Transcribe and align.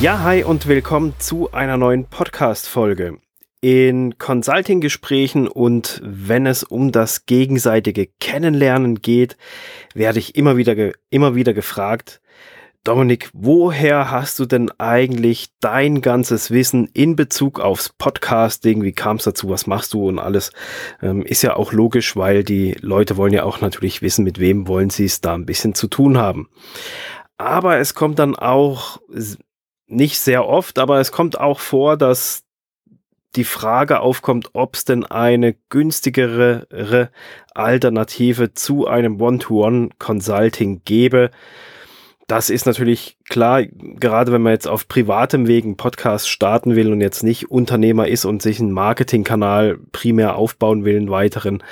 Ja, 0.00 0.20
hi 0.20 0.44
und 0.44 0.68
willkommen 0.68 1.12
zu 1.18 1.50
einer 1.50 1.76
neuen 1.76 2.04
Podcast-Folge. 2.04 3.18
In 3.60 4.16
Consulting-Gesprächen 4.16 5.48
und 5.48 6.00
wenn 6.04 6.46
es 6.46 6.62
um 6.62 6.92
das 6.92 7.26
gegenseitige 7.26 8.06
Kennenlernen 8.20 9.02
geht, 9.02 9.36
werde 9.94 10.20
ich 10.20 10.36
immer 10.36 10.56
wieder, 10.56 10.92
immer 11.10 11.34
wieder 11.34 11.52
gefragt, 11.52 12.20
Dominik, 12.84 13.28
woher 13.32 14.12
hast 14.12 14.38
du 14.38 14.46
denn 14.46 14.70
eigentlich 14.78 15.48
dein 15.58 16.00
ganzes 16.00 16.52
Wissen 16.52 16.88
in 16.94 17.16
Bezug 17.16 17.58
aufs 17.58 17.88
Podcasting? 17.88 18.84
Wie 18.84 18.92
kam 18.92 19.16
es 19.16 19.24
dazu? 19.24 19.50
Was 19.50 19.66
machst 19.66 19.94
du 19.94 20.08
und 20.08 20.20
alles? 20.20 20.52
Ähm, 21.02 21.22
ist 21.22 21.42
ja 21.42 21.56
auch 21.56 21.72
logisch, 21.72 22.14
weil 22.14 22.44
die 22.44 22.76
Leute 22.80 23.16
wollen 23.16 23.32
ja 23.32 23.42
auch 23.42 23.60
natürlich 23.60 24.00
wissen, 24.00 24.24
mit 24.24 24.38
wem 24.38 24.68
wollen 24.68 24.90
sie 24.90 25.06
es 25.06 25.20
da 25.20 25.34
ein 25.34 25.44
bisschen 25.44 25.74
zu 25.74 25.88
tun 25.88 26.18
haben. 26.18 26.48
Aber 27.36 27.78
es 27.78 27.94
kommt 27.94 28.20
dann 28.20 28.36
auch 28.36 29.00
nicht 29.88 30.20
sehr 30.20 30.46
oft, 30.46 30.78
aber 30.78 31.00
es 31.00 31.12
kommt 31.12 31.40
auch 31.40 31.60
vor, 31.60 31.96
dass 31.96 32.44
die 33.36 33.44
Frage 33.44 34.00
aufkommt, 34.00 34.50
ob 34.52 34.74
es 34.74 34.84
denn 34.84 35.04
eine 35.04 35.54
günstigere 35.68 37.10
Alternative 37.54 38.54
zu 38.54 38.86
einem 38.86 39.20
One-to-One-Consulting 39.20 40.82
gäbe. 40.84 41.30
Das 42.26 42.50
ist 42.50 42.66
natürlich 42.66 43.16
klar, 43.28 43.64
gerade 43.64 44.32
wenn 44.32 44.42
man 44.42 44.52
jetzt 44.52 44.68
auf 44.68 44.86
privatem 44.86 45.46
Wegen 45.46 45.76
Podcast 45.78 46.28
starten 46.28 46.76
will 46.76 46.92
und 46.92 47.00
jetzt 47.00 47.22
nicht 47.22 47.50
Unternehmer 47.50 48.06
ist 48.08 48.26
und 48.26 48.42
sich 48.42 48.60
einen 48.60 48.72
Marketingkanal 48.72 49.78
primär 49.92 50.36
aufbauen 50.36 50.84
will, 50.84 50.96
einen 50.96 51.10
weiteren 51.10 51.62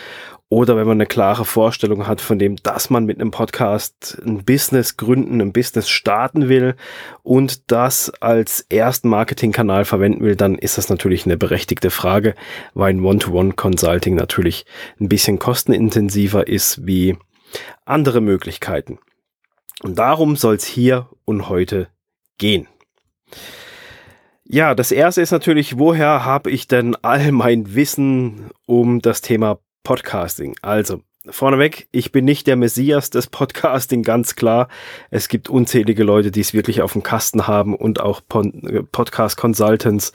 oder 0.48 0.76
wenn 0.76 0.86
man 0.86 0.98
eine 0.98 1.06
klare 1.06 1.44
Vorstellung 1.44 2.06
hat 2.06 2.20
von 2.20 2.38
dem, 2.38 2.56
dass 2.56 2.88
man 2.88 3.04
mit 3.04 3.20
einem 3.20 3.32
Podcast 3.32 4.20
ein 4.24 4.44
Business 4.44 4.96
gründen, 4.96 5.40
ein 5.40 5.52
Business 5.52 5.88
starten 5.88 6.48
will 6.48 6.76
und 7.24 7.70
das 7.72 8.10
als 8.20 8.64
ersten 8.68 9.08
Marketingkanal 9.08 9.84
verwenden 9.84 10.22
will, 10.22 10.36
dann 10.36 10.54
ist 10.56 10.78
das 10.78 10.88
natürlich 10.88 11.26
eine 11.26 11.36
berechtigte 11.36 11.90
Frage, 11.90 12.36
weil 12.74 12.94
ein 12.94 13.04
One-to-One-Consulting 13.04 14.14
natürlich 14.14 14.66
ein 15.00 15.08
bisschen 15.08 15.40
kostenintensiver 15.40 16.46
ist 16.46 16.86
wie 16.86 17.16
andere 17.84 18.20
Möglichkeiten. 18.20 18.98
Und 19.82 19.98
darum 19.98 20.36
soll 20.36 20.54
es 20.54 20.64
hier 20.64 21.08
und 21.24 21.48
heute 21.48 21.88
gehen. 22.38 22.68
Ja, 24.44 24.76
das 24.76 24.92
erste 24.92 25.22
ist 25.22 25.32
natürlich, 25.32 25.76
woher 25.76 26.24
habe 26.24 26.52
ich 26.52 26.68
denn 26.68 26.94
all 27.02 27.32
mein 27.32 27.74
Wissen 27.74 28.50
um 28.64 29.02
das 29.02 29.20
Thema 29.20 29.58
Podcasting. 29.86 30.56
Also, 30.62 31.02
vorneweg, 31.30 31.86
ich 31.92 32.10
bin 32.10 32.24
nicht 32.24 32.48
der 32.48 32.56
Messias 32.56 33.08
des 33.08 33.28
Podcasting, 33.28 34.02
ganz 34.02 34.34
klar. 34.34 34.66
Es 35.12 35.28
gibt 35.28 35.48
unzählige 35.48 36.02
Leute, 36.02 36.32
die 36.32 36.40
es 36.40 36.54
wirklich 36.54 36.82
auf 36.82 36.94
dem 36.94 37.04
Kasten 37.04 37.46
haben 37.46 37.72
und 37.76 38.00
auch 38.00 38.20
Podcast 38.26 39.36
Consultants, 39.36 40.12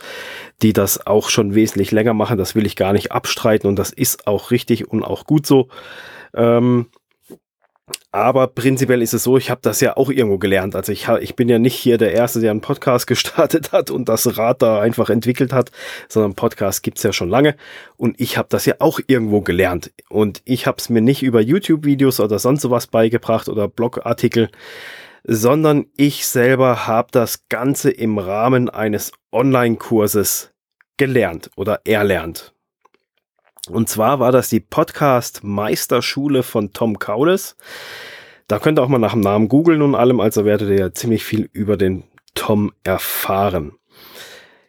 die 0.61 0.73
das 0.73 1.07
auch 1.07 1.29
schon 1.29 1.55
wesentlich 1.55 1.91
länger 1.91 2.13
machen. 2.13 2.37
Das 2.37 2.53
will 2.53 2.65
ich 2.65 2.75
gar 2.75 2.91
nicht 2.91 3.13
abstreiten 3.13 3.69
und 3.69 3.79
das 3.79 3.91
ist 3.91 4.27
auch 4.27 4.51
richtig 4.51 4.89
und 4.89 5.03
auch 5.03 5.23
gut 5.23 5.47
so. 5.47 5.69
Ähm, 6.33 6.87
aber 8.11 8.47
prinzipiell 8.47 9.01
ist 9.01 9.13
es 9.13 9.23
so, 9.23 9.37
ich 9.37 9.49
habe 9.49 9.61
das 9.63 9.81
ja 9.81 9.95
auch 9.95 10.09
irgendwo 10.09 10.37
gelernt. 10.37 10.75
Also 10.75 10.91
ich, 10.91 11.07
ich 11.07 11.35
bin 11.35 11.47
ja 11.49 11.59
nicht 11.59 11.75
hier 11.75 11.97
der 11.97 12.13
Erste, 12.13 12.41
der 12.41 12.51
einen 12.51 12.61
Podcast 12.61 13.07
gestartet 13.07 13.71
hat 13.71 13.89
und 13.89 14.09
das 14.09 14.37
Rad 14.37 14.61
da 14.61 14.81
einfach 14.81 15.09
entwickelt 15.09 15.53
hat, 15.53 15.71
sondern 16.09 16.35
Podcast 16.35 16.83
gibt's 16.83 17.03
ja 17.03 17.13
schon 17.13 17.29
lange. 17.29 17.55
Und 17.97 18.19
ich 18.19 18.37
habe 18.37 18.47
das 18.49 18.65
ja 18.65 18.75
auch 18.79 18.99
irgendwo 19.07 19.41
gelernt. 19.41 19.91
Und 20.09 20.41
ich 20.45 20.67
habe 20.67 20.77
es 20.77 20.89
mir 20.89 21.01
nicht 21.01 21.23
über 21.23 21.41
YouTube-Videos 21.41 22.19
oder 22.19 22.39
sonst 22.39 22.61
sowas 22.61 22.87
beigebracht 22.87 23.47
oder 23.47 23.67
Blogartikel, 23.67 24.49
sondern 25.23 25.85
ich 25.97 26.25
selber 26.27 26.87
habe 26.87 27.09
das 27.11 27.47
Ganze 27.47 27.91
im 27.91 28.17
Rahmen 28.17 28.69
eines 28.69 29.11
Online-Kurses 29.31 30.51
gelernt 30.97 31.49
oder 31.55 31.81
erlernt. 31.85 32.53
Und 33.69 33.89
zwar 33.89 34.19
war 34.19 34.31
das 34.31 34.49
die 34.49 34.59
Podcast 34.59 35.43
Meisterschule 35.43 36.43
von 36.43 36.73
Tom 36.73 36.97
Kaules. 36.97 37.55
Da 38.47 38.59
könnt 38.59 38.79
ihr 38.79 38.83
auch 38.83 38.89
mal 38.89 38.97
nach 38.97 39.13
dem 39.13 39.21
Namen 39.21 39.47
googeln 39.47 39.81
und 39.81 39.95
allem, 39.95 40.19
also 40.19 40.45
werdet 40.45 40.69
ihr 40.69 40.79
ja 40.79 40.93
ziemlich 40.93 41.23
viel 41.23 41.49
über 41.53 41.77
den 41.77 42.03
Tom 42.33 42.73
erfahren. 42.83 43.73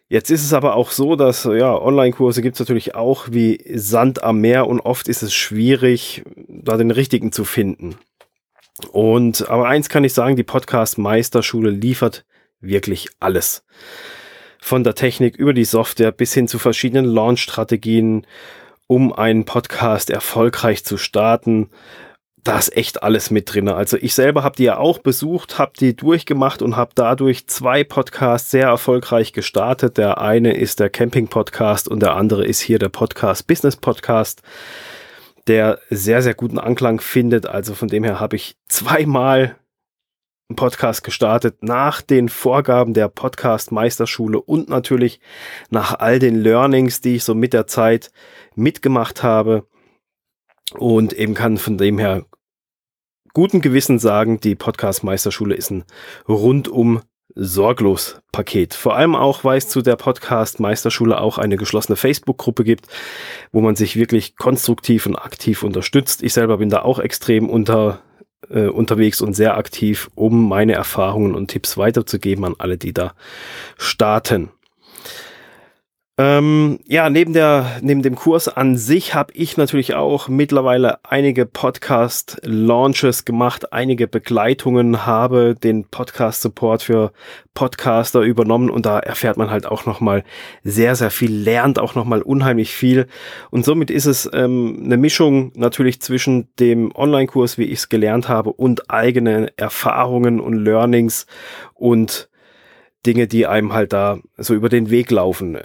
Jetzt 0.07 0.29
ist 0.29 0.43
es 0.43 0.53
aber 0.53 0.75
auch 0.75 0.91
so, 0.91 1.15
dass 1.15 1.45
ja, 1.45 1.75
Online-Kurse 1.75 2.43
gibt 2.43 2.55
es 2.55 2.59
natürlich 2.59 2.93
auch 2.93 3.29
wie 3.31 3.63
Sand 3.73 4.23
am 4.23 4.41
Meer 4.41 4.67
und 4.67 4.79
oft 4.79 5.07
ist 5.07 5.23
es 5.23 5.33
schwierig, 5.33 6.23
da 6.47 6.77
den 6.77 6.91
richtigen 6.91 7.31
zu 7.31 7.45
finden. 7.45 7.95
Und 8.91 9.49
aber 9.49 9.67
eins 9.67 9.89
kann 9.89 10.03
ich 10.03 10.13
sagen, 10.13 10.35
die 10.35 10.43
Podcast 10.43 10.99
Meisterschule 10.99 11.71
liefert 11.71 12.25
wirklich 12.59 13.09
alles. 13.19 13.65
Von 14.61 14.83
der 14.83 14.95
Technik 14.95 15.35
über 15.35 15.53
die 15.53 15.65
Software 15.65 16.11
bis 16.11 16.33
hin 16.33 16.47
zu 16.47 16.59
verschiedenen 16.59 17.05
Launch-Strategien, 17.05 18.25
um 18.93 19.11
einen 19.11 19.43
Podcast 19.43 20.11
erfolgreich 20.11 20.85
zu 20.85 20.97
starten. 20.97 21.71
Da 22.43 22.59
ist 22.59 22.77
echt 22.77 23.01
alles 23.01 23.31
mit 23.31 23.51
drin. 23.51 23.67
Also 23.67 23.97
ich 23.97 24.13
selber 24.13 24.43
habe 24.43 24.55
die 24.55 24.65
ja 24.65 24.77
auch 24.77 24.99
besucht, 24.99 25.57
habe 25.57 25.71
die 25.79 25.95
durchgemacht 25.95 26.61
und 26.61 26.75
habe 26.75 26.91
dadurch 26.93 27.47
zwei 27.47 27.83
Podcasts 27.83 28.51
sehr 28.51 28.67
erfolgreich 28.67 29.33
gestartet. 29.33 29.97
Der 29.97 30.21
eine 30.21 30.55
ist 30.55 30.79
der 30.79 30.91
Camping 30.91 31.27
Podcast 31.27 31.87
und 31.87 32.01
der 32.01 32.15
andere 32.15 32.45
ist 32.45 32.59
hier 32.59 32.77
der 32.77 32.89
Podcast 32.89 33.47
Business 33.47 33.77
Podcast, 33.77 34.43
der 35.47 35.79
sehr, 35.89 36.21
sehr 36.21 36.35
guten 36.35 36.59
Anklang 36.59 37.01
findet. 37.01 37.47
Also 37.47 37.73
von 37.73 37.87
dem 37.87 38.03
her 38.03 38.19
habe 38.19 38.35
ich 38.35 38.57
zweimal 38.67 39.55
einen 40.49 40.55
Podcast 40.57 41.03
gestartet 41.03 41.63
nach 41.63 42.01
den 42.01 42.27
Vorgaben 42.27 42.93
der 42.93 43.07
Podcast 43.07 43.71
Meisterschule 43.71 44.41
und 44.41 44.69
natürlich 44.69 45.19
nach 45.69 45.99
all 45.99 46.19
den 46.19 46.35
Learnings, 46.35 47.01
die 47.01 47.15
ich 47.15 47.23
so 47.23 47.33
mit 47.33 47.53
der 47.53 47.65
Zeit 47.65 48.11
mitgemacht 48.55 49.23
habe 49.23 49.65
und 50.77 51.13
eben 51.13 51.33
kann 51.33 51.57
von 51.57 51.77
dem 51.77 51.97
her 51.97 52.25
guten 53.33 53.61
Gewissen 53.61 53.99
sagen, 53.99 54.39
die 54.39 54.55
Podcast 54.55 55.03
Meisterschule 55.03 55.55
ist 55.55 55.71
ein 55.71 55.85
rundum 56.27 57.01
sorglos 57.35 58.21
Paket. 58.31 58.73
Vor 58.73 58.95
allem 58.95 59.15
auch, 59.15 59.43
weil 59.43 59.57
es 59.57 59.69
zu 59.69 59.81
der 59.81 59.95
Podcast 59.95 60.59
Meisterschule 60.59 61.19
auch 61.19 61.37
eine 61.37 61.57
geschlossene 61.57 61.95
Facebook-Gruppe 61.95 62.63
gibt, 62.63 62.87
wo 63.51 63.61
man 63.61 63.75
sich 63.75 63.95
wirklich 63.95 64.35
konstruktiv 64.35 65.05
und 65.05 65.15
aktiv 65.15 65.63
unterstützt. 65.63 66.21
Ich 66.21 66.33
selber 66.33 66.57
bin 66.57 66.69
da 66.69 66.81
auch 66.81 66.99
extrem 66.99 67.49
unter 67.49 68.03
äh, 68.49 68.67
unterwegs 68.67 69.21
und 69.21 69.33
sehr 69.33 69.57
aktiv, 69.57 70.09
um 70.15 70.47
meine 70.47 70.73
Erfahrungen 70.73 71.35
und 71.35 71.47
Tipps 71.47 71.77
weiterzugeben 71.77 72.45
an 72.45 72.55
alle, 72.57 72.77
die 72.77 72.93
da 72.93 73.13
starten. 73.77 74.49
Ähm, 76.19 76.77
ja, 76.85 77.09
neben 77.09 77.33
der, 77.33 77.79
neben 77.81 78.03
dem 78.03 78.13
Kurs 78.13 78.47
an 78.47 78.77
sich 78.77 79.15
habe 79.15 79.33
ich 79.33 79.57
natürlich 79.57 79.95
auch 79.95 80.27
mittlerweile 80.27 81.03
einige 81.03 81.47
Podcast-Launches 81.47 83.25
gemacht, 83.25 83.73
einige 83.73 84.07
Begleitungen, 84.07 85.07
habe 85.07 85.55
den 85.55 85.85
Podcast-Support 85.85 86.83
für 86.83 87.13
Podcaster 87.55 88.21
übernommen 88.21 88.69
und 88.69 88.85
da 88.85 88.99
erfährt 88.99 89.37
man 89.37 89.49
halt 89.49 89.65
auch 89.65 89.87
nochmal 89.87 90.23
sehr, 90.63 90.95
sehr 90.95 91.09
viel, 91.09 91.33
lernt 91.33 91.79
auch 91.79 91.95
nochmal 91.95 92.21
unheimlich 92.21 92.75
viel 92.75 93.07
und 93.49 93.65
somit 93.65 93.89
ist 93.89 94.05
es 94.05 94.29
ähm, 94.33 94.83
eine 94.85 94.97
Mischung 94.97 95.51
natürlich 95.55 95.99
zwischen 95.99 96.47
dem 96.59 96.95
Online-Kurs, 96.95 97.57
wie 97.57 97.63
ich 97.65 97.79
es 97.79 97.89
gelernt 97.89 98.29
habe 98.29 98.53
und 98.53 98.91
eigene 98.91 99.51
Erfahrungen 99.57 100.39
und 100.39 100.53
Learnings 100.63 101.25
und 101.73 102.29
Dinge, 103.03 103.25
die 103.25 103.47
einem 103.47 103.73
halt 103.73 103.93
da 103.93 104.19
so 104.37 104.53
über 104.53 104.69
den 104.69 104.91
Weg 104.91 105.09
laufen. 105.09 105.57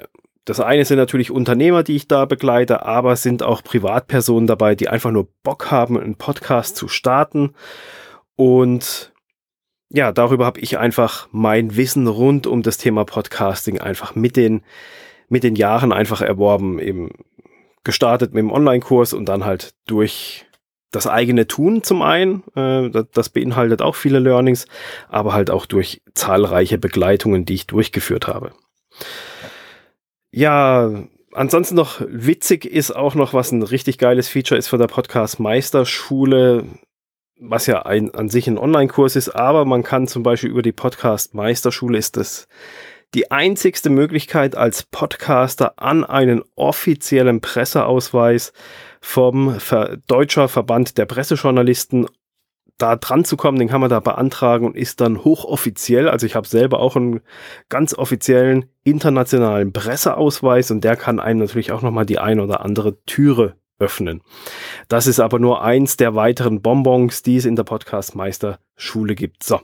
Das 0.49 0.61
eine 0.61 0.87
sind 0.87 0.97
natürlich 0.97 1.31
Unternehmer, 1.31 1.83
die 1.83 1.95
ich 1.95 2.09
da 2.09 2.25
begleite, 2.25 2.87
aber 2.87 3.17
sind 3.17 3.43
auch 3.43 3.63
Privatpersonen 3.63 4.47
dabei, 4.47 4.75
die 4.75 4.89
einfach 4.89 5.11
nur 5.11 5.29
Bock 5.43 5.71
haben, 5.71 6.01
einen 6.01 6.15
Podcast 6.15 6.75
zu 6.75 6.89
starten. 6.89 7.53
Und 8.35 9.13
ja, 9.91 10.11
darüber 10.11 10.47
habe 10.47 10.59
ich 10.61 10.79
einfach 10.79 11.29
mein 11.33 11.77
Wissen 11.77 12.07
rund 12.07 12.47
um 12.47 12.63
das 12.63 12.79
Thema 12.79 13.05
Podcasting 13.05 13.79
einfach 13.79 14.15
mit 14.15 14.37
den, 14.37 14.63
mit 15.29 15.43
den 15.43 15.55
Jahren 15.55 15.93
einfach 15.93 16.23
erworben, 16.23 16.79
eben 16.79 17.11
gestartet 17.85 18.33
mit 18.33 18.41
dem 18.41 18.51
Online-Kurs 18.51 19.13
und 19.13 19.27
dann 19.27 19.45
halt 19.45 19.75
durch 19.87 20.47
das 20.93 21.07
eigene 21.07 21.47
Tun 21.47 21.83
zum 21.83 22.01
einen, 22.01 22.43
äh, 22.57 23.05
das 23.13 23.29
beinhaltet 23.29 23.83
auch 23.83 23.97
viele 23.97 24.19
Learnings, 24.19 24.65
aber 25.11 25.35
halt 25.35 25.51
auch 25.51 25.67
durch 25.67 26.01
zahlreiche 26.15 26.79
Begleitungen, 26.79 27.45
die 27.45 27.53
ich 27.53 27.67
durchgeführt 27.67 28.29
habe. 28.29 28.53
Ja, 30.31 31.05
ansonsten 31.33 31.75
noch 31.75 32.01
witzig 32.07 32.65
ist 32.65 32.91
auch 32.91 33.15
noch, 33.15 33.33
was 33.35 33.53
ein 33.53 33.63
richtig 33.63 33.99
geiles 33.99 34.29
Feature 34.29 34.59
ist 34.59 34.69
von 34.69 34.79
der 34.79 34.87
Podcast 34.87 35.41
Meisterschule, 35.41 36.65
was 37.41 37.67
ja 37.67 37.83
ein, 37.83 38.15
an 38.15 38.29
sich 38.29 38.47
ein 38.47 38.59
Online-Kurs 38.59 39.17
ist, 39.17 39.31
aber 39.31 39.65
man 39.65 39.83
kann 39.83 40.09
zum 40.09 40.23
Beispiel 40.23 40.51
über 40.51 40.63
die 40.63 40.73
Podcast 40.73 41.35
Meisterschule 41.35 41.97
ist 41.99 42.17
das 42.17 42.49
die 43.15 43.31
einzigste 43.31 43.89
Möglichkeit 43.89 44.55
als 44.55 44.83
Podcaster 44.83 45.75
an 45.79 46.05
einen 46.05 46.43
offiziellen 46.57 47.41
Presseausweis 47.41 48.53
vom 49.01 49.59
Ver 49.61 49.97
Deutscher 50.07 50.49
Verband 50.49 50.99
der 50.99 51.07
Pressejournalisten 51.07 52.07
da 52.79 52.97
dran 52.97 53.25
zu 53.25 53.37
kommen, 53.37 53.59
den 53.59 53.69
kann 53.69 53.81
man 53.81 53.91
da 53.91 54.01
beantragen 54.01 54.65
und 54.65 54.77
ist 54.77 55.01
dann 55.01 55.25
hochoffiziell. 55.25 56.09
Also 56.09 56.27
ich 56.27 56.37
habe 56.37 56.47
selber 56.47 56.81
auch 56.81 56.97
einen 56.97 57.21
ganz 57.69 57.93
offiziellen 57.93 58.67
internationalen 58.85 59.73
Presseausweis 59.73 60.71
und 60.71 60.83
der 60.83 60.97
kann 60.97 61.21
einem 61.21 61.41
natürlich 61.41 61.73
auch 61.73 61.83
nochmal 61.83 62.07
die 62.07 62.19
ein 62.19 62.41
oder 62.41 62.65
andere 62.65 63.03
Türe 63.05 63.57
öffnen. 63.81 64.23
Das 64.89 65.07
ist 65.07 65.21
aber 65.21 65.39
nur 65.39 65.63
eins 65.63 65.97
der 65.97 66.15
weiteren 66.15 66.63
Bonbons, 66.63 67.23
die 67.23 67.37
es 67.37 67.45
in 67.45 67.57
der 67.57 67.65
Podcast 67.65 68.15
Meister 68.15 68.61
Schule 68.77 69.15
gibt. 69.15 69.43
So. 69.43 69.61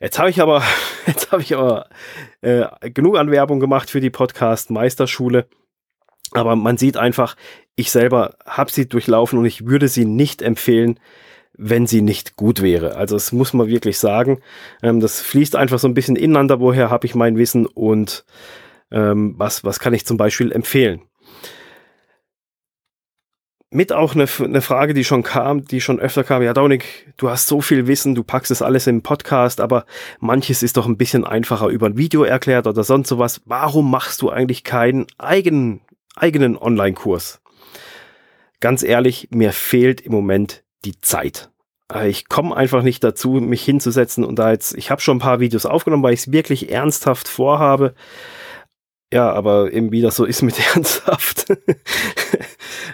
Jetzt 0.00 0.18
habe 0.18 0.30
ich 0.30 0.40
aber, 0.40 0.62
jetzt 1.06 1.32
habe 1.32 1.42
ich 1.42 1.54
aber 1.54 1.88
äh, 2.40 2.66
genug 2.90 3.16
an 3.16 3.30
Werbung 3.30 3.60
gemacht 3.60 3.90
für 3.90 4.00
die 4.00 4.10
Podcast 4.10 4.70
Meisterschule. 4.70 5.48
Aber 6.32 6.56
man 6.56 6.76
sieht 6.76 6.96
einfach, 6.96 7.36
ich 7.76 7.90
selber 7.90 8.36
habe 8.44 8.70
sie 8.70 8.88
durchlaufen 8.88 9.38
und 9.38 9.44
ich 9.44 9.66
würde 9.66 9.88
sie 9.88 10.04
nicht 10.04 10.42
empfehlen, 10.42 10.98
wenn 11.58 11.86
sie 11.86 12.02
nicht 12.02 12.36
gut 12.36 12.62
wäre. 12.62 12.96
Also 12.96 13.16
das 13.16 13.32
muss 13.32 13.52
man 13.52 13.68
wirklich 13.68 13.98
sagen. 13.98 14.40
Ähm, 14.82 15.00
das 15.00 15.20
fließt 15.20 15.56
einfach 15.56 15.78
so 15.78 15.88
ein 15.88 15.94
bisschen 15.94 16.16
ineinander. 16.16 16.60
Woher 16.60 16.90
habe 16.90 17.06
ich 17.06 17.14
mein 17.14 17.36
Wissen 17.36 17.66
und 17.66 18.24
ähm, 18.90 19.34
was, 19.36 19.64
was 19.64 19.80
kann 19.80 19.94
ich 19.94 20.06
zum 20.06 20.16
Beispiel 20.16 20.52
empfehlen? 20.52 21.02
Mit 23.70 23.92
auch 23.92 24.14
eine, 24.14 24.26
eine 24.38 24.62
Frage, 24.62 24.94
die 24.94 25.04
schon 25.04 25.22
kam, 25.22 25.64
die 25.64 25.80
schon 25.80 25.98
öfter 25.98 26.22
kam. 26.22 26.42
Ja, 26.42 26.54
Dominik, 26.54 27.12
du 27.16 27.30
hast 27.30 27.48
so 27.48 27.60
viel 27.60 27.88
Wissen, 27.88 28.14
du 28.14 28.22
packst 28.22 28.52
es 28.52 28.62
alles 28.62 28.86
im 28.86 29.02
Podcast, 29.02 29.60
aber 29.60 29.86
manches 30.20 30.62
ist 30.62 30.76
doch 30.76 30.86
ein 30.86 30.96
bisschen 30.96 31.24
einfacher 31.24 31.66
über 31.68 31.86
ein 31.86 31.96
Video 31.96 32.22
erklärt 32.22 32.66
oder 32.66 32.84
sonst 32.84 33.08
sowas. 33.08 33.42
Warum 33.44 33.90
machst 33.90 34.22
du 34.22 34.30
eigentlich 34.30 34.62
keinen 34.62 35.06
eigenen, 35.18 35.80
eigenen 36.14 36.56
Online-Kurs? 36.56 37.40
Ganz 38.60 38.82
ehrlich, 38.82 39.28
mir 39.32 39.52
fehlt 39.52 40.00
im 40.00 40.12
Moment 40.12 40.62
die 40.86 41.00
Zeit. 41.00 41.50
Äh, 41.92 42.08
ich 42.08 42.28
komme 42.28 42.56
einfach 42.56 42.82
nicht 42.82 43.04
dazu, 43.04 43.32
mich 43.32 43.64
hinzusetzen 43.64 44.24
und 44.24 44.38
da 44.38 44.50
jetzt, 44.52 44.74
ich 44.76 44.90
habe 44.90 45.00
schon 45.00 45.18
ein 45.18 45.20
paar 45.20 45.40
Videos 45.40 45.66
aufgenommen, 45.66 46.02
weil 46.02 46.14
ich 46.14 46.20
es 46.20 46.32
wirklich 46.32 46.70
ernsthaft 46.70 47.28
vorhabe. 47.28 47.94
Ja, 49.12 49.32
aber 49.32 49.72
eben 49.72 49.92
wie 49.92 50.02
das 50.02 50.16
so 50.16 50.24
ist 50.24 50.42
mit 50.42 50.58
ernsthaft. 50.74 51.46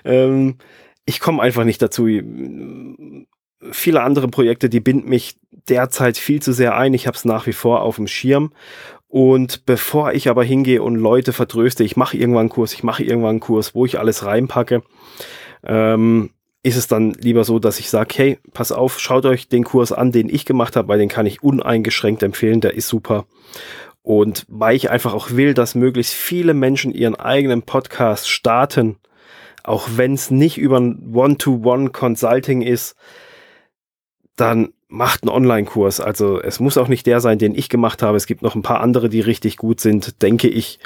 ähm, 0.04 0.58
ich 1.04 1.20
komme 1.20 1.42
einfach 1.42 1.64
nicht 1.64 1.80
dazu. 1.82 2.06
Viele 3.70 4.02
andere 4.02 4.28
Projekte, 4.28 4.68
die 4.68 4.80
binden 4.80 5.08
mich 5.08 5.38
derzeit 5.68 6.18
viel 6.18 6.42
zu 6.42 6.52
sehr 6.52 6.76
ein. 6.76 6.94
Ich 6.94 7.06
habe 7.06 7.16
es 7.16 7.24
nach 7.24 7.46
wie 7.46 7.52
vor 7.52 7.82
auf 7.82 7.96
dem 7.96 8.06
Schirm. 8.06 8.52
Und 9.08 9.66
bevor 9.66 10.12
ich 10.12 10.28
aber 10.28 10.42
hingehe 10.42 10.82
und 10.82 10.96
Leute 10.96 11.32
vertröste, 11.32 11.84
ich 11.84 11.96
mache 11.96 12.16
irgendwann 12.16 12.40
einen 12.40 12.48
Kurs, 12.48 12.72
ich 12.72 12.82
mache 12.82 13.04
irgendwann 13.04 13.30
einen 13.30 13.40
Kurs, 13.40 13.74
wo 13.74 13.84
ich 13.84 13.98
alles 13.98 14.24
reinpacke, 14.24 14.82
ähm, 15.64 16.30
ist 16.62 16.76
es 16.76 16.86
dann 16.86 17.12
lieber 17.14 17.44
so, 17.44 17.58
dass 17.58 17.80
ich 17.80 17.90
sage, 17.90 18.14
hey, 18.16 18.38
pass 18.52 18.70
auf, 18.70 19.00
schaut 19.00 19.26
euch 19.26 19.48
den 19.48 19.64
Kurs 19.64 19.90
an, 19.90 20.12
den 20.12 20.28
ich 20.28 20.44
gemacht 20.44 20.76
habe, 20.76 20.88
weil 20.88 20.98
den 20.98 21.08
kann 21.08 21.26
ich 21.26 21.42
uneingeschränkt 21.42 22.22
empfehlen, 22.22 22.60
der 22.60 22.74
ist 22.74 22.88
super. 22.88 23.26
Und 24.02 24.44
weil 24.48 24.76
ich 24.76 24.90
einfach 24.90 25.14
auch 25.14 25.30
will, 25.32 25.54
dass 25.54 25.74
möglichst 25.74 26.14
viele 26.14 26.54
Menschen 26.54 26.92
ihren 26.92 27.14
eigenen 27.14 27.62
Podcast 27.62 28.28
starten, 28.28 28.96
auch 29.64 29.88
wenn 29.96 30.14
es 30.14 30.30
nicht 30.30 30.58
über 30.58 30.78
ein 30.78 31.12
One-to-One-Consulting 31.14 32.62
ist, 32.62 32.96
dann 34.36 34.72
macht 34.88 35.22
einen 35.22 35.30
Online-Kurs. 35.30 36.00
Also 36.00 36.40
es 36.40 36.60
muss 36.60 36.78
auch 36.78 36.88
nicht 36.88 37.06
der 37.06 37.20
sein, 37.20 37.38
den 37.38 37.54
ich 37.54 37.68
gemacht 37.68 38.02
habe. 38.02 38.16
Es 38.16 38.26
gibt 38.26 38.42
noch 38.42 38.54
ein 38.54 38.62
paar 38.62 38.80
andere, 38.80 39.08
die 39.08 39.20
richtig 39.20 39.56
gut 39.56 39.80
sind, 39.80 40.20
denke 40.22 40.48
ich. 40.48 40.80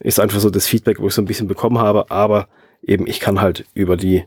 Ist 0.00 0.20
einfach 0.20 0.40
so 0.40 0.50
das 0.50 0.66
Feedback, 0.66 1.00
wo 1.00 1.08
ich 1.08 1.14
so 1.14 1.22
ein 1.22 1.26
bisschen 1.26 1.48
bekommen 1.48 1.78
habe. 1.78 2.10
Aber 2.10 2.48
eben, 2.82 3.06
ich 3.06 3.20
kann 3.20 3.40
halt 3.40 3.66
über 3.74 3.96
die 3.96 4.24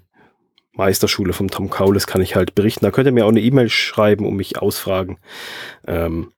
Meisterschule 0.74 1.34
vom 1.34 1.50
Tom 1.50 1.70
Kaules 1.70 2.08
kann 2.08 2.22
ich 2.22 2.36
halt 2.36 2.56
berichten. 2.56 2.86
Da 2.86 2.92
könnt 2.92 3.08
ihr 3.08 3.12
mir 3.12 3.26
auch 3.26 3.30
eine 3.30 3.42
E-Mail 3.42 3.70
schreiben 3.70 4.26
und 4.26 4.36
mich 4.36 4.60
ausfragen. 4.60 5.18
Ähm, 5.86 6.32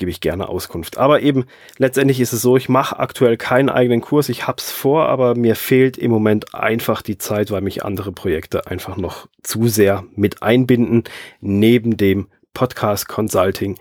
gebe 0.00 0.10
ich 0.10 0.20
gerne 0.20 0.48
Auskunft. 0.48 0.98
Aber 0.98 1.20
eben, 1.20 1.44
letztendlich 1.76 2.20
ist 2.20 2.32
es 2.32 2.42
so, 2.42 2.56
ich 2.56 2.68
mache 2.68 2.98
aktuell 2.98 3.36
keinen 3.36 3.68
eigenen 3.68 4.00
Kurs. 4.00 4.28
Ich 4.30 4.48
hab's 4.48 4.72
vor, 4.72 5.06
aber 5.06 5.36
mir 5.36 5.54
fehlt 5.54 5.98
im 5.98 6.10
Moment 6.10 6.54
einfach 6.54 7.02
die 7.02 7.18
Zeit, 7.18 7.50
weil 7.52 7.60
mich 7.60 7.84
andere 7.84 8.10
Projekte 8.10 8.66
einfach 8.66 8.96
noch 8.96 9.28
zu 9.42 9.68
sehr 9.68 10.04
mit 10.16 10.42
einbinden, 10.42 11.04
neben 11.40 11.96
dem 11.96 12.28
Podcast 12.54 13.08
Consulting. 13.08 13.78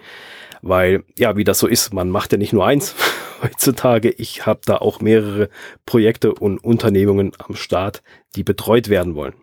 Weil, 0.62 1.04
ja, 1.18 1.38
wie 1.38 1.46
das 1.46 1.58
so 1.58 1.68
ist, 1.68 1.94
man 1.94 2.10
macht 2.10 2.34
ja 2.34 2.38
nicht 2.38 2.54
nur 2.54 2.68
eins 2.68 2.96
heutzutage. 3.42 4.10
Ich 4.10 4.46
habe 4.46 4.60
da 4.66 4.76
auch 4.76 5.00
mehrere 5.00 5.50
Projekte 5.86 6.34
und 6.34 6.62
Unternehmungen 6.62 7.32
am 7.40 7.56
Start, 7.56 8.04
die 8.36 8.44
betreut 8.44 8.90
werden 8.90 9.16
wollen. 9.16 9.36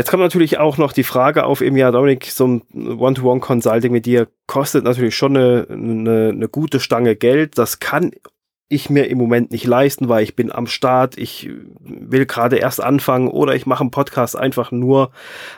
Jetzt 0.00 0.08
kommt 0.08 0.22
natürlich 0.22 0.56
auch 0.56 0.78
noch 0.78 0.94
die 0.94 1.04
Frage 1.04 1.44
auf, 1.44 1.60
eben 1.60 1.76
ja, 1.76 1.90
Dominik, 1.90 2.24
so 2.24 2.46
ein 2.46 2.62
One-to-One-Consulting 2.72 3.92
mit 3.92 4.06
dir 4.06 4.28
kostet 4.46 4.82
natürlich 4.84 5.14
schon 5.14 5.36
eine, 5.36 5.66
eine, 5.68 6.30
eine 6.30 6.48
gute 6.48 6.80
Stange 6.80 7.16
Geld. 7.16 7.58
Das 7.58 7.80
kann 7.80 8.12
ich 8.70 8.88
mir 8.88 9.08
im 9.08 9.18
Moment 9.18 9.50
nicht 9.50 9.66
leisten, 9.66 10.08
weil 10.08 10.22
ich 10.22 10.36
bin 10.36 10.50
am 10.50 10.66
Start, 10.66 11.18
ich 11.18 11.50
will 11.80 12.24
gerade 12.24 12.56
erst 12.56 12.82
anfangen 12.82 13.28
oder 13.28 13.54
ich 13.54 13.66
mache 13.66 13.82
einen 13.82 13.90
Podcast 13.90 14.38
einfach 14.38 14.72
nur 14.72 15.10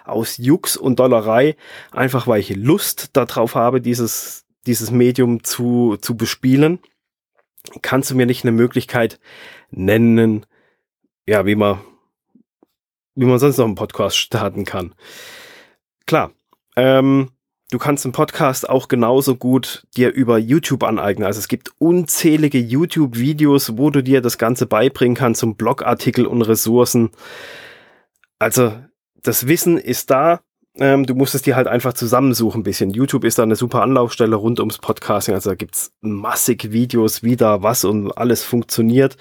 aus 0.04 0.38
Jux 0.38 0.76
und 0.76 0.98
Dollerei, 0.98 1.54
einfach 1.92 2.26
weil 2.26 2.40
ich 2.40 2.56
Lust 2.56 3.10
darauf 3.12 3.54
habe, 3.54 3.80
dieses, 3.80 4.44
dieses 4.66 4.90
Medium 4.90 5.44
zu, 5.44 5.98
zu 6.00 6.16
bespielen. 6.16 6.80
Kannst 7.80 8.10
du 8.10 8.16
mir 8.16 8.26
nicht 8.26 8.42
eine 8.42 8.50
Möglichkeit 8.50 9.20
nennen, 9.70 10.46
ja, 11.28 11.46
wie 11.46 11.54
man 11.54 11.78
wie 13.14 13.26
man 13.26 13.38
sonst 13.38 13.58
noch 13.58 13.66
einen 13.66 13.74
Podcast 13.74 14.16
starten 14.16 14.64
kann. 14.64 14.94
Klar, 16.06 16.32
ähm, 16.76 17.30
du 17.70 17.78
kannst 17.78 18.04
einen 18.04 18.12
Podcast 18.12 18.68
auch 18.68 18.88
genauso 18.88 19.36
gut 19.36 19.86
dir 19.96 20.12
über 20.12 20.38
YouTube 20.38 20.82
aneignen. 20.82 21.26
Also 21.26 21.38
es 21.38 21.48
gibt 21.48 21.72
unzählige 21.78 22.58
YouTube-Videos, 22.58 23.76
wo 23.78 23.90
du 23.90 24.02
dir 24.02 24.20
das 24.20 24.38
Ganze 24.38 24.66
beibringen 24.66 25.16
kannst, 25.16 25.40
zum 25.40 25.56
Blogartikel 25.56 26.26
und 26.26 26.42
Ressourcen. 26.42 27.10
Also 28.38 28.74
das 29.22 29.46
Wissen 29.46 29.78
ist 29.78 30.10
da. 30.10 30.40
Ähm, 30.78 31.04
du 31.04 31.14
musst 31.14 31.34
es 31.34 31.42
dir 31.42 31.54
halt 31.54 31.66
einfach 31.66 31.92
zusammensuchen 31.92 32.60
ein 32.60 32.64
bisschen. 32.64 32.90
YouTube 32.90 33.24
ist 33.24 33.38
da 33.38 33.42
eine 33.42 33.56
super 33.56 33.82
Anlaufstelle 33.82 34.36
rund 34.36 34.58
ums 34.58 34.78
Podcasting. 34.78 35.34
Also 35.34 35.50
da 35.50 35.54
gibt's 35.54 35.92
massig 36.00 36.72
Videos, 36.72 37.22
wie 37.22 37.36
da 37.36 37.62
was 37.62 37.84
und 37.84 38.10
alles 38.12 38.42
funktioniert. 38.42 39.18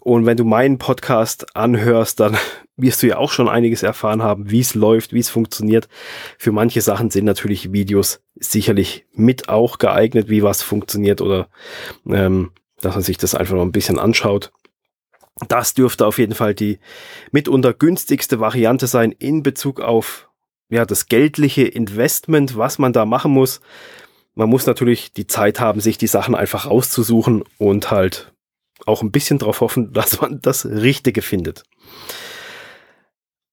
Und 0.00 0.26
wenn 0.26 0.36
du 0.36 0.44
meinen 0.44 0.76
Podcast 0.76 1.56
anhörst, 1.56 2.20
dann 2.20 2.36
wirst 2.76 3.02
du 3.02 3.06
ja 3.06 3.16
auch 3.16 3.30
schon 3.30 3.48
einiges 3.48 3.82
erfahren 3.82 4.22
haben, 4.22 4.50
wie 4.50 4.60
es 4.60 4.74
läuft, 4.74 5.14
wie 5.14 5.20
es 5.20 5.30
funktioniert. 5.30 5.88
Für 6.38 6.52
manche 6.52 6.82
Sachen 6.82 7.10
sind 7.10 7.24
natürlich 7.24 7.72
Videos 7.72 8.22
sicherlich 8.34 9.06
mit 9.12 9.48
auch 9.48 9.78
geeignet, 9.78 10.28
wie 10.28 10.42
was 10.42 10.62
funktioniert 10.62 11.22
oder 11.22 11.48
ähm, 12.06 12.52
dass 12.80 12.94
man 12.94 13.04
sich 13.04 13.18
das 13.18 13.34
einfach 13.34 13.54
noch 13.54 13.62
ein 13.62 13.72
bisschen 13.72 13.98
anschaut. 13.98 14.52
Das 15.48 15.72
dürfte 15.72 16.06
auf 16.06 16.18
jeden 16.18 16.34
Fall 16.34 16.54
die 16.54 16.78
mitunter 17.32 17.72
günstigste 17.72 18.40
Variante 18.40 18.86
sein 18.86 19.12
in 19.12 19.42
Bezug 19.42 19.80
auf 19.80 20.29
ja, 20.70 20.84
das 20.84 21.06
geldliche 21.06 21.64
Investment, 21.64 22.56
was 22.56 22.78
man 22.78 22.92
da 22.92 23.04
machen 23.04 23.32
muss. 23.32 23.60
Man 24.34 24.48
muss 24.48 24.66
natürlich 24.66 25.12
die 25.12 25.26
Zeit 25.26 25.60
haben, 25.60 25.80
sich 25.80 25.98
die 25.98 26.06
Sachen 26.06 26.34
einfach 26.34 26.66
auszusuchen 26.66 27.42
und 27.58 27.90
halt 27.90 28.32
auch 28.86 29.02
ein 29.02 29.10
bisschen 29.10 29.38
darauf 29.38 29.60
hoffen, 29.60 29.92
dass 29.92 30.20
man 30.20 30.40
das 30.40 30.64
Richtige 30.64 31.22
findet. 31.22 31.64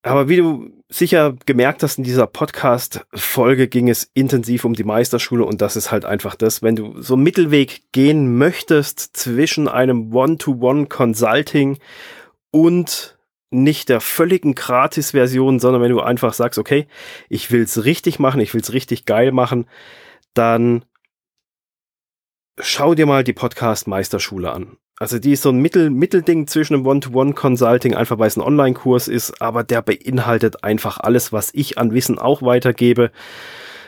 Aber 0.04 0.30
wie 0.30 0.38
du 0.38 0.72
sicher 0.88 1.36
gemerkt 1.46 1.84
hast 1.84 1.98
in 1.98 2.06
dieser 2.06 2.28
Podcast-Folge 2.28 3.68
ging 3.68 3.90
es 3.90 4.10
intensiv 4.14 4.64
um 4.64 4.74
die 4.74 4.86
Meisterschule 4.86 5.44
und 5.44 5.60
das 5.62 5.76
ist 5.76 5.92
halt 5.92 6.06
einfach 6.06 6.36
das, 6.36 6.62
wenn 6.62 6.78
du 6.78 7.02
so 7.02 7.16
einen 7.16 7.24
Mittelweg 7.24 7.92
gehen 7.92 8.38
möchtest 8.38 9.18
zwischen 9.18 9.68
einem 9.68 10.14
One-to-One-Consulting 10.16 11.80
und 12.52 13.17
nicht 13.50 13.90
der 13.90 14.02
völligen 14.02 14.56
Gratis-Version, 14.56 15.60
sondern 15.60 15.82
wenn 15.82 15.92
du 15.92 16.02
einfach 16.02 16.34
sagst, 16.34 16.60
okay, 16.60 16.88
ich 17.30 17.52
will's 17.52 17.86
richtig 17.86 18.20
machen, 18.20 18.42
ich 18.42 18.54
will's 18.54 18.74
richtig 18.74 19.06
geil 19.06 19.32
machen, 19.32 19.68
dann 20.34 20.86
schau 22.60 22.96
dir 22.96 23.06
mal 23.06 23.24
die 23.24 23.34
Podcast-Meisterschule 23.34 24.52
an. 24.52 24.78
Also 25.00 25.20
die 25.20 25.34
ist 25.34 25.44
so 25.44 25.50
ein 25.50 25.60
Mittel, 25.60 25.92
Mittelding 25.92 26.48
zwischen 26.48 26.74
einem 26.74 26.88
One-to-One-Consulting, 26.88 27.94
einfach 27.94 28.18
weil 28.18 28.28
es 28.28 28.36
ein 28.36 28.42
Online-Kurs 28.42 29.08
ist, 29.08 29.42
aber 29.42 29.64
der 29.64 29.84
beinhaltet 29.84 30.64
einfach 30.64 31.00
alles, 31.00 31.32
was 31.32 31.54
ich 31.54 31.78
an 31.78 31.94
Wissen 31.94 32.18
auch 32.18 32.42
weitergebe. 32.42 33.12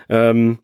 Ähm, 0.07 0.59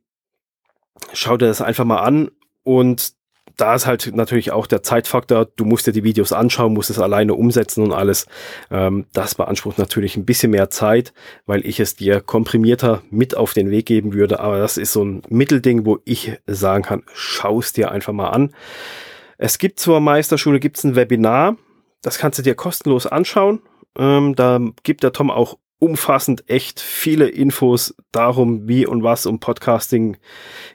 schau 1.13 1.35
dir 1.37 1.47
das 1.47 1.61
einfach 1.61 1.85
mal 1.85 2.01
an 2.01 2.29
und 2.63 3.14
da 3.57 3.75
ist 3.75 3.85
halt 3.85 4.15
natürlich 4.15 4.51
auch 4.51 4.67
der 4.67 4.83
Zeitfaktor, 4.83 5.45
du 5.45 5.65
musst 5.65 5.87
dir 5.87 5.93
die 5.93 6.03
Videos 6.03 6.33
anschauen, 6.33 6.73
musst 6.73 6.89
es 6.89 6.99
alleine 6.99 7.35
umsetzen 7.35 7.83
und 7.83 7.93
alles. 7.93 8.25
Ähm, 8.69 9.05
das 9.13 9.35
beansprucht 9.35 9.77
natürlich 9.77 10.17
ein 10.17 10.25
bisschen 10.25 10.51
mehr 10.51 10.69
Zeit, 10.69 11.13
weil 11.45 11.65
ich 11.65 11.79
es 11.79 11.95
dir 11.95 12.21
komprimierter 12.21 13.01
mit 13.09 13.35
auf 13.35 13.53
den 13.53 13.69
Weg 13.69 13.85
geben 13.85 14.13
würde. 14.13 14.39
Aber 14.39 14.59
das 14.59 14.77
ist 14.77 14.93
so 14.93 15.03
ein 15.03 15.21
Mittelding, 15.29 15.85
wo 15.85 15.99
ich 16.05 16.33
sagen 16.47 16.83
kann, 16.83 17.03
schau 17.13 17.59
es 17.59 17.71
dir 17.71 17.91
einfach 17.91 18.13
mal 18.13 18.29
an. 18.29 18.53
Es 19.37 19.57
gibt 19.57 19.79
zur 19.79 19.99
Meisterschule 19.99 20.59
gibt's 20.59 20.83
ein 20.83 20.95
Webinar, 20.95 21.57
das 22.01 22.17
kannst 22.17 22.39
du 22.39 22.43
dir 22.43 22.55
kostenlos 22.55 23.07
anschauen. 23.07 23.61
Ähm, 23.97 24.35
da 24.35 24.59
gibt 24.83 25.03
der 25.03 25.13
Tom 25.13 25.31
auch 25.31 25.57
umfassend 25.79 26.50
echt 26.50 26.79
viele 26.79 27.27
Infos 27.27 27.96
darum, 28.12 28.67
wie 28.67 28.86
und 28.86 29.03
was 29.03 29.25
um 29.25 29.39
Podcasting, 29.39 30.17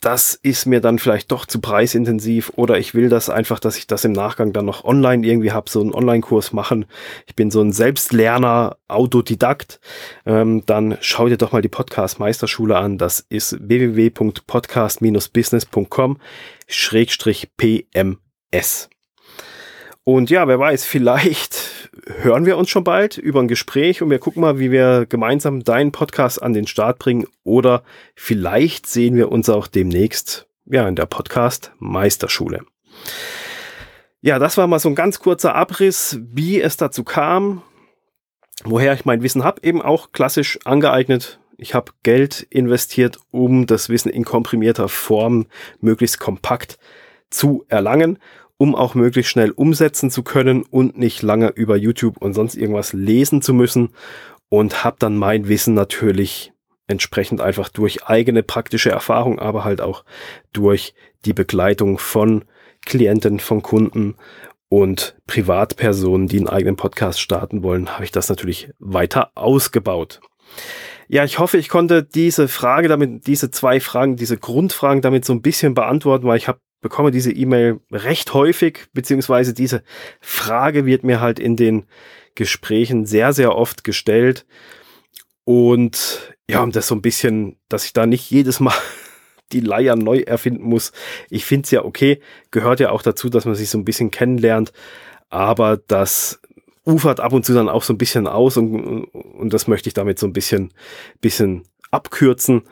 das 0.00 0.34
ist 0.34 0.66
mir 0.66 0.80
dann 0.80 0.98
vielleicht 0.98 1.30
doch 1.32 1.46
zu 1.46 1.58
preisintensiv 1.60 2.52
oder 2.56 2.78
ich 2.78 2.94
will 2.94 3.08
das 3.08 3.30
einfach, 3.30 3.58
dass 3.58 3.78
ich 3.78 3.86
das 3.86 4.04
im 4.04 4.12
Nachgang 4.12 4.52
dann 4.52 4.66
noch 4.66 4.84
online 4.84 5.26
irgendwie 5.26 5.52
habe, 5.52 5.70
so 5.70 5.80
einen 5.80 5.94
Online-Kurs 5.94 6.52
machen. 6.52 6.84
Ich 7.26 7.34
bin 7.34 7.50
so 7.50 7.62
ein 7.62 7.72
Selbstlerner, 7.72 8.76
Autodidakt. 8.88 9.80
Ähm, 10.24 10.64
dann 10.66 10.98
schau 11.00 11.28
dir 11.28 11.38
doch 11.38 11.52
mal 11.52 11.62
die 11.62 11.68
Podcast 11.68 12.18
Meisterschule 12.18 12.76
an. 12.76 12.98
Das 12.98 13.24
ist 13.28 13.56
www.podcast-business.com 13.60 16.18
Schrägstrich 16.68 17.52
PMS. 17.56 18.90
Und 20.08 20.30
ja, 20.30 20.46
wer 20.46 20.60
weiß, 20.60 20.84
vielleicht 20.84 21.90
hören 22.22 22.46
wir 22.46 22.56
uns 22.56 22.70
schon 22.70 22.84
bald 22.84 23.18
über 23.18 23.40
ein 23.40 23.48
Gespräch 23.48 24.02
und 24.02 24.10
wir 24.10 24.20
gucken 24.20 24.40
mal, 24.40 24.60
wie 24.60 24.70
wir 24.70 25.04
gemeinsam 25.04 25.64
deinen 25.64 25.90
Podcast 25.90 26.40
an 26.40 26.52
den 26.52 26.68
Start 26.68 27.00
bringen. 27.00 27.26
Oder 27.42 27.82
vielleicht 28.14 28.86
sehen 28.86 29.16
wir 29.16 29.32
uns 29.32 29.48
auch 29.48 29.66
demnächst 29.66 30.46
ja, 30.64 30.86
in 30.86 30.94
der 30.94 31.06
Podcast 31.06 31.72
Meisterschule. 31.80 32.64
Ja, 34.20 34.38
das 34.38 34.56
war 34.56 34.68
mal 34.68 34.78
so 34.78 34.88
ein 34.88 34.94
ganz 34.94 35.18
kurzer 35.18 35.56
Abriss, 35.56 36.20
wie 36.22 36.60
es 36.60 36.76
dazu 36.76 37.02
kam, 37.02 37.62
woher 38.62 38.92
ich 38.92 39.06
mein 39.06 39.24
Wissen 39.24 39.42
habe, 39.42 39.60
eben 39.64 39.82
auch 39.82 40.12
klassisch 40.12 40.60
angeeignet. 40.64 41.40
Ich 41.56 41.74
habe 41.74 41.90
Geld 42.04 42.46
investiert, 42.48 43.18
um 43.32 43.66
das 43.66 43.88
Wissen 43.88 44.10
in 44.10 44.24
komprimierter 44.24 44.88
Form 44.88 45.46
möglichst 45.80 46.20
kompakt 46.20 46.78
zu 47.28 47.64
erlangen 47.66 48.20
um 48.58 48.74
auch 48.74 48.94
möglichst 48.94 49.30
schnell 49.30 49.50
umsetzen 49.50 50.10
zu 50.10 50.22
können 50.22 50.62
und 50.62 50.98
nicht 50.98 51.22
lange 51.22 51.48
über 51.48 51.76
YouTube 51.76 52.16
und 52.18 52.34
sonst 52.34 52.54
irgendwas 52.54 52.92
lesen 52.92 53.42
zu 53.42 53.52
müssen 53.54 53.90
und 54.48 54.84
habe 54.84 54.96
dann 54.98 55.16
mein 55.16 55.48
Wissen 55.48 55.74
natürlich 55.74 56.52
entsprechend 56.86 57.40
einfach 57.40 57.68
durch 57.68 58.04
eigene 58.04 58.42
praktische 58.42 58.90
Erfahrung, 58.90 59.38
aber 59.38 59.64
halt 59.64 59.80
auch 59.80 60.04
durch 60.52 60.94
die 61.24 61.32
Begleitung 61.32 61.98
von 61.98 62.44
Klienten, 62.84 63.40
von 63.40 63.62
Kunden 63.62 64.14
und 64.68 65.16
Privatpersonen, 65.26 66.28
die 66.28 66.38
einen 66.38 66.48
eigenen 66.48 66.76
Podcast 66.76 67.20
starten 67.20 67.62
wollen, 67.62 67.92
habe 67.92 68.04
ich 68.04 68.12
das 68.12 68.28
natürlich 68.28 68.70
weiter 68.78 69.32
ausgebaut. 69.34 70.20
Ja, 71.08 71.24
ich 71.24 71.38
hoffe, 71.38 71.58
ich 71.58 71.68
konnte 71.68 72.02
diese 72.02 72.48
Frage 72.48 72.88
damit, 72.88 73.26
diese 73.26 73.50
zwei 73.50 73.78
Fragen, 73.78 74.16
diese 74.16 74.36
Grundfragen 74.36 75.02
damit 75.02 75.24
so 75.24 75.32
ein 75.32 75.42
bisschen 75.42 75.74
beantworten, 75.74 76.26
weil 76.26 76.38
ich 76.38 76.48
habe 76.48 76.60
bekomme 76.80 77.10
diese 77.10 77.32
E-Mail 77.32 77.80
recht 77.90 78.34
häufig, 78.34 78.86
beziehungsweise 78.92 79.54
diese 79.54 79.82
Frage 80.20 80.86
wird 80.86 81.04
mir 81.04 81.20
halt 81.20 81.38
in 81.38 81.56
den 81.56 81.86
Gesprächen 82.34 83.06
sehr, 83.06 83.32
sehr 83.32 83.54
oft 83.54 83.84
gestellt. 83.84 84.46
Und 85.44 86.36
ja, 86.48 86.62
um 86.62 86.72
das 86.72 86.88
so 86.88 86.94
ein 86.94 87.02
bisschen, 87.02 87.56
dass 87.68 87.84
ich 87.84 87.92
da 87.92 88.06
nicht 88.06 88.30
jedes 88.30 88.60
Mal 88.60 88.74
die 89.52 89.60
Leier 89.60 89.96
neu 89.96 90.20
erfinden 90.20 90.64
muss. 90.64 90.92
Ich 91.30 91.44
finde 91.44 91.64
es 91.64 91.70
ja 91.70 91.84
okay, 91.84 92.20
gehört 92.50 92.80
ja 92.80 92.90
auch 92.90 93.02
dazu, 93.02 93.28
dass 93.28 93.44
man 93.44 93.54
sich 93.54 93.70
so 93.70 93.78
ein 93.78 93.84
bisschen 93.84 94.10
kennenlernt, 94.10 94.72
aber 95.28 95.76
das 95.76 96.40
ufert 96.84 97.20
ab 97.20 97.32
und 97.32 97.44
zu 97.44 97.52
dann 97.52 97.68
auch 97.68 97.82
so 97.82 97.92
ein 97.92 97.98
bisschen 97.98 98.26
aus 98.26 98.56
und, 98.56 99.04
und 99.04 99.52
das 99.52 99.66
möchte 99.66 99.88
ich 99.88 99.94
damit 99.94 100.18
so 100.18 100.26
ein 100.26 100.32
bisschen, 100.32 100.72
bisschen 101.20 101.64
abkürzen 101.90 102.62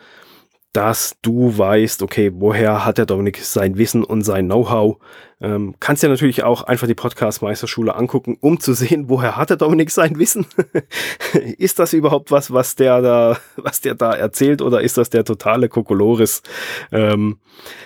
dass 0.75 1.17
du 1.23 1.57
weißt, 1.57 2.03
okay, 2.03 2.33
woher 2.35 2.85
hat 2.85 2.99
der 2.99 3.07
Dominik 3.07 3.39
sein 3.39 3.79
Wissen 3.79 4.03
und 4.03 4.23
sein 4.23 4.47
Know-how. 4.47 4.97
Ähm, 5.41 5.77
kannst 5.79 6.03
ja 6.03 6.09
natürlich 6.09 6.43
auch 6.43 6.65
einfach 6.65 6.89
die 6.89 6.97
Podcast-Meisterschule 6.97 7.95
angucken, 7.95 8.37
um 8.41 8.59
zu 8.59 8.75
sehen, 8.75 9.09
woher 9.09 9.37
hat 9.37 9.51
der 9.51 9.57
Dominik 9.57 9.93
sein 9.93 10.19
Wissen. 10.19 10.47
ist 11.59 11.79
das 11.79 11.93
überhaupt 11.93 12.33
was, 12.33 12.53
was 12.53 12.75
der 12.75 13.01
da, 13.03 13.39
was 13.55 13.83
der 13.83 13.95
da 13.95 14.15
erzählt 14.15 14.63
oder 14.63 14.81
ist 14.81 14.99
das 14.99 15.11
der 15.11 15.25
totale 15.25 15.69
Kokolores? 15.69 16.43
Ähm, 16.91 17.39